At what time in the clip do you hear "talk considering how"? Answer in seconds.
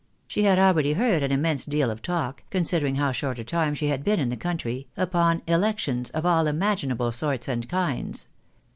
2.01-3.11